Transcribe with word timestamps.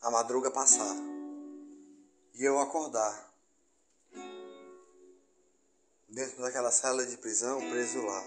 a 0.00 0.10
madruga 0.10 0.50
passar 0.50 0.96
e 2.34 2.44
eu 2.44 2.58
acordar 2.58 3.30
dentro 6.08 6.40
daquela 6.42 6.70
cela 6.70 7.06
de 7.06 7.16
prisão, 7.18 7.60
preso 7.70 8.02
lá. 8.04 8.22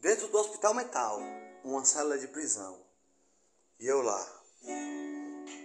Dentro 0.00 0.28
do 0.28 0.38
hospital 0.38 0.74
mental, 0.74 1.20
uma 1.64 1.84
cela 1.84 2.18
de 2.18 2.26
prisão. 2.28 2.80
E 3.78 3.86
eu 3.86 4.00
lá. 4.02 4.42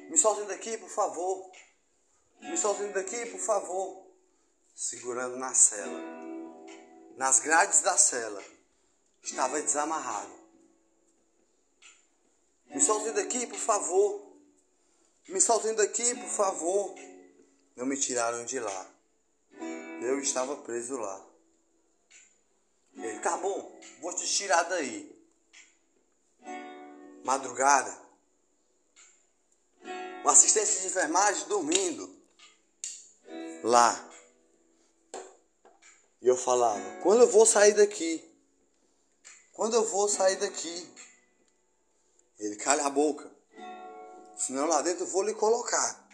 Me 0.10 0.18
soltem 0.18 0.46
daqui, 0.46 0.78
por 0.78 0.89
favor. 0.89 1.52
Me 2.42 2.58
soltem 2.58 2.92
daqui, 2.92 3.26
por 3.28 3.39
favor. 3.39 4.08
Segurando 4.75 5.38
na 5.38 5.54
cela. 5.54 6.00
Nas 7.16 7.39
grades 7.39 7.82
da 7.82 7.97
cela. 7.97 8.44
Estava 9.24 9.61
desamarrado. 9.61 10.38
Me 12.68 12.82
soltem 12.82 13.14
daqui, 13.14 13.47
por 13.47 13.60
favor. 13.60 14.27
Soltem 15.47 15.74
daqui, 15.75 16.14
por 16.14 16.28
favor. 16.28 16.93
Não 17.78 17.86
me 17.86 17.96
tiraram 17.96 18.43
de 18.43 18.60
lá. 18.60 18.92
Eu 20.01 20.19
estava 20.19 20.57
preso 20.57 20.97
lá. 20.97 21.25
Ele, 22.93 23.18
tá 23.21 23.38
bom, 23.38 23.79
vou 24.02 24.14
te 24.14 24.28
tirar 24.28 24.64
daí. 24.64 25.10
Madrugada. 27.24 27.97
Uma 30.21 30.33
assistência 30.33 30.82
de 30.82 30.88
enfermagem 30.88 31.47
dormindo. 31.47 32.14
Lá. 33.64 34.11
E 36.22 36.27
eu 36.27 36.35
falava, 36.35 37.00
quando 37.02 37.22
eu 37.22 37.31
vou 37.31 37.45
sair 37.45 37.73
daqui? 37.73 38.22
Quando 39.53 39.75
eu 39.75 39.85
vou 39.85 40.09
sair 40.09 40.35
daqui? 40.35 40.94
Ele 42.38 42.57
calha 42.57 42.85
a 42.85 42.89
boca. 42.89 43.36
Senão 44.38 44.67
lá 44.67 44.81
dentro 44.81 45.03
eu 45.03 45.07
vou 45.07 45.23
lhe 45.23 45.33
colocar. 45.33 46.07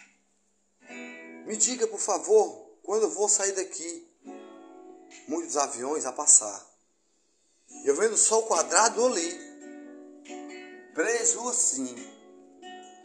Me 1.46 1.58
diga, 1.58 1.86
por 1.88 2.00
favor, 2.00 2.78
quando 2.82 3.04
eu 3.04 3.10
vou 3.10 3.28
sair 3.28 3.52
daqui, 3.52 4.08
muitos 5.28 5.58
aviões 5.58 6.06
a 6.06 6.12
passar. 6.14 6.66
Eu 7.84 7.96
vendo 7.96 8.16
só 8.16 8.40
o 8.40 8.48
quadrado 8.48 9.06
ali, 9.06 9.40
preso 10.94 11.50
assim. 11.50 11.94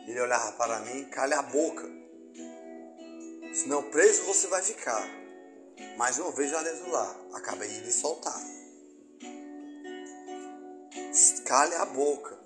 Ele 0.07 0.21
olhava 0.21 0.53
para 0.53 0.81
mim, 0.81 1.05
calha 1.11 1.41
a 1.41 1.43
boca. 1.43 1.85
Senão 3.53 3.91
preso 3.91 4.23
você 4.23 4.47
vai 4.47 4.63
ficar. 4.63 5.05
Mais 5.97 6.19
uma 6.19 6.31
vez 6.31 6.51
já 6.51 6.63
dentro 6.63 6.91
lá. 6.91 7.17
Acabei 7.35 7.69
de 7.69 7.93
soltar. 7.93 8.41
Calha 11.45 11.81
a 11.81 11.87
boca. 11.87 12.39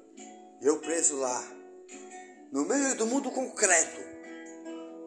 Eu 0.60 0.80
preso 0.80 1.16
lá. 1.16 1.61
No 2.52 2.66
meio 2.66 2.94
do 2.94 3.06
mundo 3.06 3.30
concreto. 3.30 4.00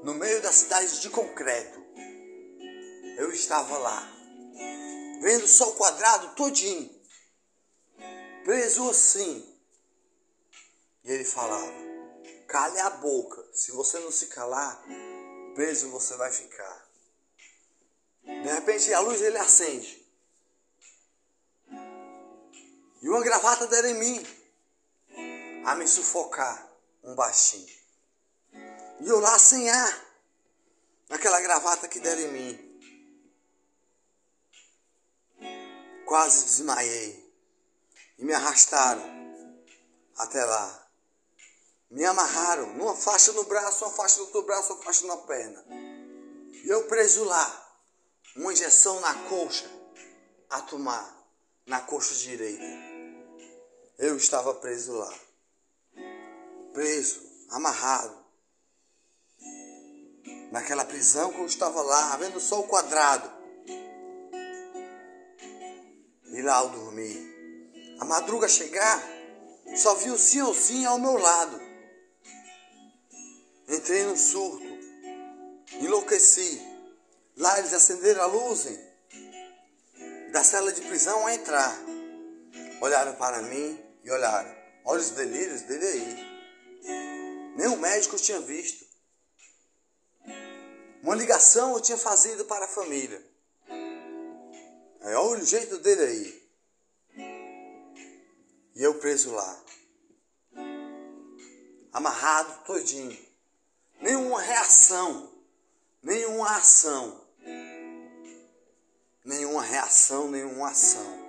No 0.04 0.14
meio 0.16 0.42
da 0.42 0.52
cidade 0.52 1.00
de 1.00 1.10
concreto 1.10 1.86
eu 3.18 3.32
estava 3.32 3.78
lá, 3.78 4.12
vendo 5.22 5.46
o 5.46 5.74
quadrado 5.74 6.36
todinho, 6.36 6.90
preso 8.44 8.90
assim. 8.90 9.58
E 11.04 11.12
ele 11.12 11.24
falava: 11.24 11.72
cale 12.48 12.80
a 12.80 12.90
boca, 12.90 13.48
se 13.54 13.72
você 13.72 14.00
não 14.00 14.12
se 14.12 14.28
calar, 14.28 14.84
preso 15.54 15.90
você 15.92 16.16
vai 16.18 16.32
ficar. 16.32 16.90
De 18.24 18.52
repente 18.52 18.94
a 18.94 19.00
luz 19.00 19.22
ele 19.22 19.38
acende. 19.38 20.04
E 23.02 23.08
uma 23.10 23.22
gravata 23.22 23.68
deram 23.68 23.90
em 23.90 24.00
mim, 24.00 24.26
a 25.64 25.76
me 25.76 25.88
sufocar, 25.88 26.75
um 27.06 27.16
baixinho. 27.16 27.74
E 29.00 29.08
eu 29.08 29.20
lá 29.20 29.38
sem 29.38 29.70
ar, 29.70 30.06
naquela 31.08 31.40
gravata 31.40 31.88
que 31.88 32.00
deram 32.00 32.22
em 32.22 32.32
mim. 32.32 32.66
Quase 36.06 36.46
desmaiei. 36.46 37.24
E 38.18 38.26
me 38.26 38.34
arrastaram 38.34 39.04
até 40.18 40.44
lá. 40.44 40.88
Me 41.90 42.04
amarraram 42.06 42.74
numa 42.74 42.96
faixa 42.96 43.32
no 43.34 43.44
braço, 43.44 43.86
uma 43.86 43.94
faixa 43.94 44.18
no 44.18 44.26
outro 44.26 44.44
braço, 44.44 44.74
uma 44.74 44.84
faixa 44.84 45.06
na 45.06 45.18
perna. 45.18 45.64
E 46.64 46.68
eu 46.68 46.88
preso 46.88 47.24
lá. 47.24 47.62
Uma 48.36 48.52
injeção 48.52 49.00
na 49.00 49.14
coxa 49.30 49.70
a 50.50 50.62
tomar, 50.62 51.26
na 51.66 51.80
coxa 51.82 52.14
direita. 52.16 52.66
Eu 53.98 54.18
estava 54.18 54.54
preso 54.56 54.94
lá. 54.94 55.25
Preso, 56.76 57.22
amarrado. 57.52 58.14
Naquela 60.52 60.84
prisão 60.84 61.32
que 61.32 61.40
eu 61.40 61.46
estava 61.46 61.82
lá, 61.82 62.18
vendo 62.18 62.38
só 62.42 62.60
o 62.60 62.68
quadrado 62.68 63.32
e 66.34 66.42
lá 66.42 66.56
ao 66.56 66.70
dormir. 66.70 67.96
A 67.98 68.04
madruga 68.04 68.50
chegar, 68.50 69.02
só 69.78 69.96
vi 69.96 70.12
o 70.12 70.18
senhorzinho 70.18 70.90
ao 70.90 71.00
meu 71.00 71.18
lado. 71.18 71.62
Entrei 73.70 74.04
num 74.04 74.18
surto, 74.18 74.68
enlouqueci. 75.80 76.62
Lá 77.38 77.58
eles 77.58 77.74
acenderam 77.74 78.22
a 78.22 78.26
luz 78.26 78.68
da 80.34 80.44
cela 80.44 80.74
de 80.74 80.82
prisão 80.82 81.26
a 81.26 81.34
entrar. 81.34 81.74
Olharam 82.82 83.16
para 83.16 83.42
mim 83.44 83.82
e 84.04 84.12
olharam. 84.12 84.54
Olha 84.84 85.00
os 85.00 85.12
delírios 85.12 85.62
dele 85.62 85.86
aí. 85.86 86.35
Nem 87.56 87.68
o 87.68 87.78
médico 87.78 88.18
tinha 88.18 88.40
visto. 88.42 88.86
Uma 91.02 91.16
ligação 91.16 91.74
eu 91.74 91.82
tinha 91.82 91.98
fazido 91.98 92.46
para 92.46 92.66
a 92.66 92.68
família. 92.68 93.24
É, 95.02 95.16
olha 95.16 95.42
o 95.42 95.46
jeito 95.46 95.78
dele 95.78 96.02
aí. 96.02 96.46
E 98.76 98.84
eu 98.84 98.96
preso 98.96 99.32
lá. 99.32 99.64
Amarrado 101.94 102.66
todinho. 102.66 103.18
Nenhuma 104.02 104.42
reação. 104.42 105.32
Nenhuma 106.04 106.58
ação. 106.58 107.24
Nenhuma 109.24 109.62
reação, 109.62 110.30
nenhuma 110.30 110.70
ação. 110.70 111.26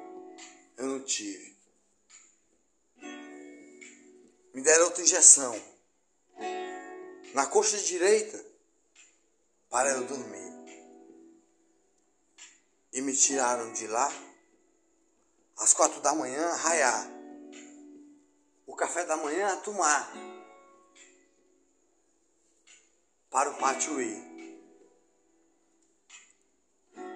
Eu 0.76 0.86
não 0.86 1.00
tive. 1.00 1.56
Me 4.52 4.62
deram 4.62 4.86
outra 4.86 5.02
injeção. 5.02 5.75
Na 7.34 7.46
coxa 7.46 7.78
direita. 7.78 8.44
Para 9.68 9.90
eu 9.90 10.06
dormir 10.06 10.46
e 12.96 13.02
me 13.02 13.14
tiraram 13.14 13.74
de 13.74 13.86
lá 13.86 14.10
às 15.58 15.74
quatro 15.74 16.00
da 16.00 16.14
manhã, 16.14 16.50
raiar. 16.54 17.06
O 18.66 18.74
café 18.74 19.04
da 19.04 19.18
manhã 19.18 19.52
a 19.52 19.56
tomar. 19.58 20.10
Para 23.30 23.50
o 23.50 23.58
pátio 23.58 24.00
ir. 24.00 24.24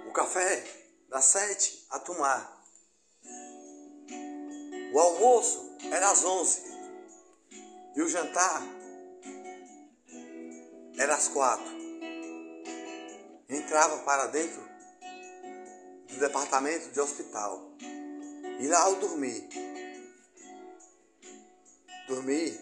O 0.07 0.13
café 0.13 0.63
das 1.09 1.25
sete 1.25 1.87
a 1.89 1.99
tomar. 1.99 2.63
O 4.93 4.99
almoço 4.99 5.79
era 5.91 6.11
às 6.11 6.23
onze. 6.25 6.63
E 7.97 8.03
o 8.03 8.09
jantar 8.09 8.63
era 11.01 11.15
às 11.15 11.29
quatro. 11.29 11.81
Entrava 13.49 14.01
para 14.05 14.27
dentro 14.27 14.63
do 16.09 16.19
departamento 16.19 16.91
de 16.91 17.01
hospital. 17.01 17.73
E 18.61 18.67
lá 18.67 18.91
eu 18.91 18.97
dormi. 18.97 19.49
Dormi 22.07 22.61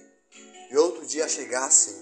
e 0.70 0.76
outro 0.76 1.04
dia 1.04 1.28
chegar 1.28 1.64
assim. 1.64 2.00